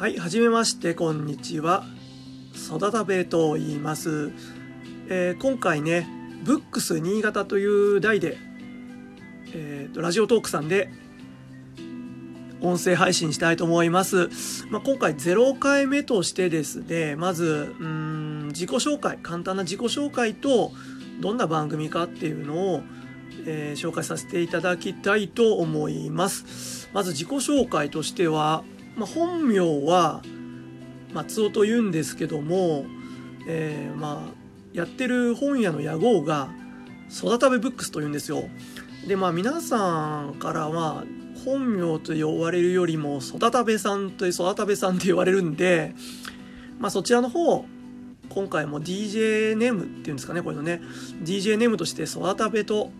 [0.00, 1.84] はい、はじめまして、こんにちは。
[2.54, 4.32] 育たべと言います。
[5.10, 6.08] えー今回ね、
[6.42, 8.38] ブックス新潟という題で、
[9.52, 10.90] えーと、ラジオトークさんで、
[12.62, 14.30] 音声配信したいと思います。
[14.70, 20.72] まあ、今回0回目としてですね、まず、うん、自己紹介、簡単な自己紹介と、
[21.20, 22.82] どんな番組かっていうのを、
[23.44, 26.88] えー紹介させていただきたいと思います。
[26.94, 28.64] まず自己紹介としては、
[29.00, 30.20] まあ、本名は
[31.14, 32.84] 松尾と言うんですけども、
[33.48, 34.40] えーまあ
[34.72, 36.48] やってる本屋の屋号が
[37.10, 38.44] 育たべブックスというんですよ。
[39.08, 41.04] でまあ皆さんからは
[41.44, 45.94] 本名と呼ばれるよりも育たべさんと育たべさんって言われるんで
[46.78, 47.64] まあそちらの方
[48.28, 50.82] 今回も DJ ネームっていうんですかねこれのね。
[51.24, 52.92] DJ ネームとして育たべと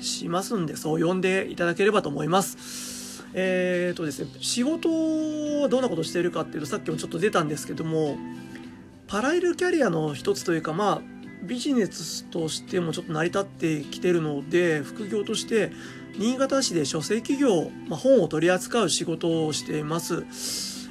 [0.00, 2.85] しますんでそう呼んでいただければと思います。
[3.38, 4.88] えーとですね、仕事
[5.60, 8.16] はどんなことしているかっていうとさっきもちょっと出たんですけども
[9.06, 11.00] パラレルキャリアの一つというかまあ
[11.42, 15.70] ビジネスとしてもちょっと成り立ってきてるので副業として
[16.18, 20.24] 新潟市で書籍業、まあ、本を取り扱う仕事をしています。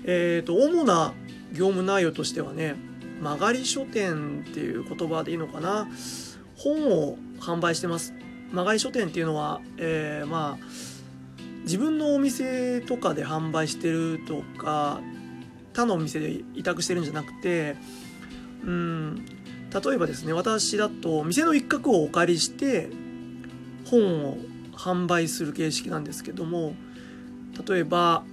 [0.05, 1.13] えーと主な
[1.51, 2.75] 業務内容としてはね
[3.23, 5.87] 曲がり書店っていう言葉でいいのかな
[6.57, 8.13] 本を販売してます。
[8.51, 10.94] 曲がり書店っていうのは、えーまあ
[11.65, 15.01] 自分のお店とかで販売してるとか
[15.73, 17.75] 他のお店で委託してるんじゃなくて
[18.63, 22.89] うん例えばですね私だと店の一角をお借りして
[23.89, 24.37] 本を
[24.73, 26.75] 販売する形式なんですけども
[27.67, 28.23] 例えば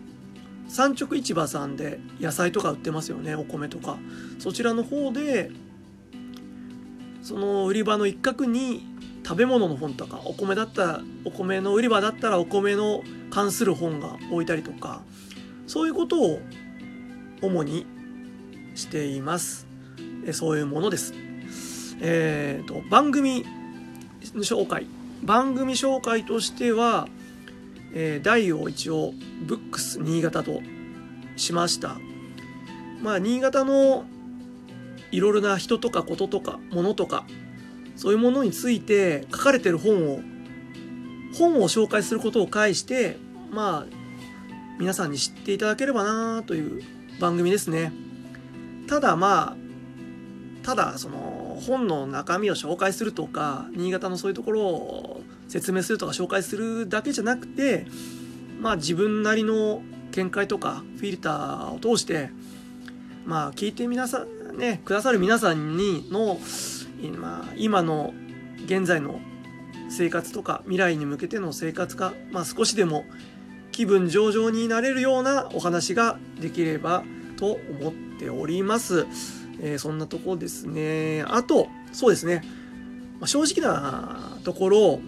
[0.68, 3.98] 産直市場さんで野菜とか売ってますよねお米とか。
[4.38, 5.50] そちらの方で
[7.22, 8.91] その売り場の一角に
[9.24, 15.02] 食べ物の本とかお米だったらお米の売り場だったらお米の関する本が置いたりとか
[15.66, 16.40] そういうことを
[17.40, 17.86] 主に
[18.74, 19.66] しています。
[20.24, 21.14] えそういうものです。
[22.00, 23.44] えー、と番組
[24.34, 24.86] 紹介。
[25.22, 27.08] 番組紹介としては、
[27.94, 29.12] えー題を一応
[29.46, 30.60] ブックス新潟と
[31.36, 31.96] しました。
[33.02, 34.04] まあ新潟の
[35.10, 37.24] いろいろな人とかこととか物とか
[37.96, 40.20] そういうものについて書かれてる本を
[41.38, 43.16] 本を紹介することを介して
[43.50, 43.96] まあ
[44.78, 46.82] 皆さんに知っていただければなという
[47.20, 47.92] 番組ですね。
[48.88, 49.56] ただまあ
[50.64, 57.86] ただその本の中身を紹介するとか新潟のそういうところを説明するとか紹介するだけじゃなくて
[58.60, 59.82] まあ自分なりの
[60.12, 62.30] 見解とかフィルターを通して
[63.24, 66.38] まあ聞いて皆さんねくださる皆さんにの
[67.02, 68.14] 今今の
[68.64, 69.20] 現在の
[69.88, 73.04] 生活とか未来に向けての生活が、まあ、少しでも
[73.72, 77.04] 気分上々になれるようなお話ができれば
[77.36, 79.06] と思っております。
[79.60, 81.22] えーそんなとこですね。
[81.28, 82.42] あと、そうですね。
[83.20, 85.00] まあ、正直なところ、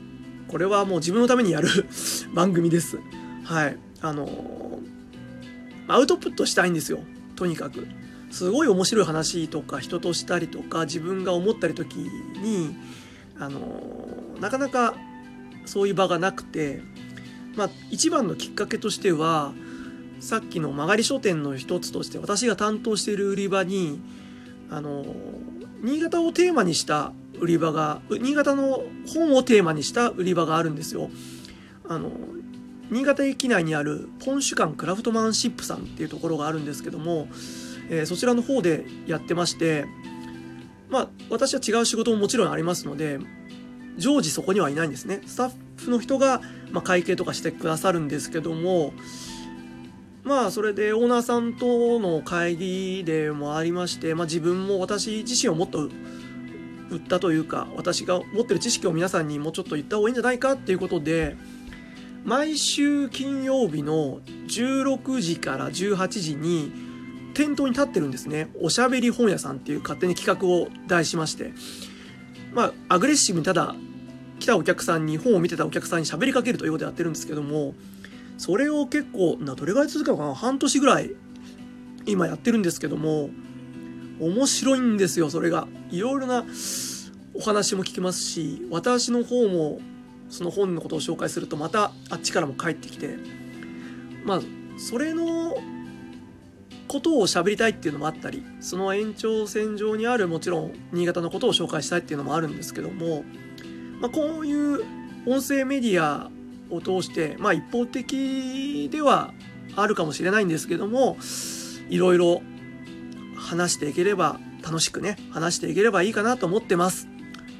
[0.48, 1.68] これはもう自分のためにやる
[2.34, 2.98] 番組です。
[3.44, 3.78] はい。
[4.00, 4.64] あのー
[5.86, 7.00] アウトプットしたいんですよ。
[7.36, 7.86] とにかく。
[8.34, 12.74] すごい面白い話とか人としたりとか自分が思ったり時に、
[13.38, 13.60] あの
[14.40, 14.96] なかなか
[15.66, 16.82] そういう場がなくて、
[17.54, 19.52] まあ一番のきっかけとしては、
[20.18, 24.00] さっきの曲がり書店の一つとして私が担当している売り場に
[24.68, 25.04] あの
[25.82, 31.08] 新潟をテーマにした売り場が新潟の本をテーマにした売り場があるんですよ。
[31.88, 32.10] あの
[32.90, 37.28] 新潟駅内にあるポンシュ館クラフトマンシップさんっていうところがあるんですけども、
[37.90, 39.86] えーそちらの方でやってまして
[40.90, 43.18] まあ私は違う仕事ももちろんありますので
[43.96, 45.20] 常時そこにはいないんですね。
[45.24, 46.40] スタッフの人が、
[46.72, 48.92] まあ、会計とかしてくださるんですけども
[50.22, 55.90] まあそれでオーナーさんとの会議でもありまして、まあ、自分も私自身をもっと
[56.90, 61.36] 売ったというか私が持ってる知識を皆さんにもうちょっと言った方がいいんじゃないかっていうことで
[62.24, 66.72] 毎週金曜日の16時から18時に
[67.34, 68.48] 店頭に立ってるんですね。
[68.60, 71.52] おしゃべり本屋さんっていう勝手に企画を題しまして。
[72.52, 73.74] まあアグレッシブにただ
[74.38, 77.74] 来たお客さんに本を見てたお客さんに喋りかけるということでやってるんですけども
[78.38, 80.34] それを結構などれぐらい続くのかな？
[80.34, 81.10] 半年ぐらい
[82.06, 83.30] 今やってるんですけども
[84.20, 85.66] 面白いんですよそれが。
[85.90, 86.44] いろいろな
[87.34, 89.80] お話も聞きますし私の方も
[90.28, 93.16] その本のことを紹介するとまたあっちからも帰ってきて。
[94.24, 94.40] まあ
[94.78, 95.56] それの
[96.94, 103.24] ことを喋りたいっていうのもあったりその延長線上にあるもちろん新潟のことを紹介したいっていうのもあるんですけども、
[104.00, 104.84] まあ、こういう
[105.26, 106.30] 音声メディア
[106.70, 109.34] を通して、まあ、一方的では
[109.74, 111.16] あるかもしれないんですけども
[111.90, 112.42] いろいろ
[113.36, 117.08] 話していければ楽しくね話していければいいかなと思ってます。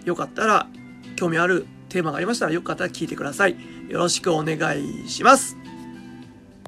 [0.04, 0.68] よかったら
[1.16, 3.56] 興味あるテーマがありましたらよかったら聞いてください。
[3.88, 5.63] よろしくお願いします。